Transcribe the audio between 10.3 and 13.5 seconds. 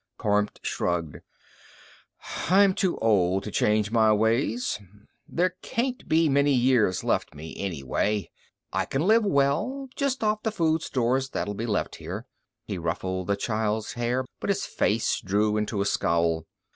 the food stores that'll be left here." He ruffled the